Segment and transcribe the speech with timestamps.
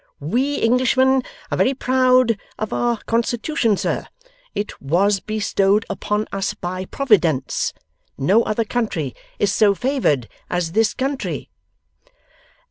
[0.19, 1.21] We Englishmen
[1.51, 4.07] are Very Proud of our Constitution, Sir.
[4.55, 7.71] It Was Bestowed Upon Us By Providence.
[8.17, 11.51] No Other Country is so Favoured as This Country.